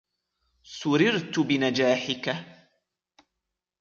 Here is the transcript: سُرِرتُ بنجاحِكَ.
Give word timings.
سُرِرتُ 0.63 1.39
بنجاحِكَ. 1.39 2.29